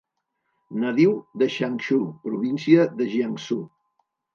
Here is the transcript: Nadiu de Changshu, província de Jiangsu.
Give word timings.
Nadiu 0.83 1.13
de 1.43 1.49
Changshu, 1.59 2.01
província 2.27 2.91
de 2.99 3.15
Jiangsu. 3.15 3.65